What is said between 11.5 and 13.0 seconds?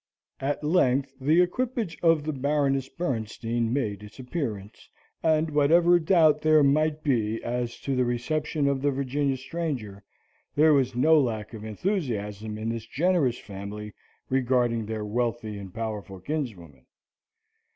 of enthusiasm in this